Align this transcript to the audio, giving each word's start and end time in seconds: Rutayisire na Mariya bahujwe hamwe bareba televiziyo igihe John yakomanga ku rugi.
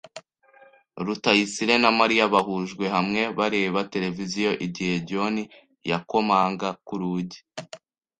Rutayisire 1.05 1.75
na 1.83 1.89
Mariya 1.99 2.25
bahujwe 2.33 2.85
hamwe 2.95 3.21
bareba 3.37 3.79
televiziyo 3.93 4.51
igihe 4.65 4.95
John 5.07 5.35
yakomanga 5.89 6.69
ku 6.85 6.93
rugi. 7.01 7.39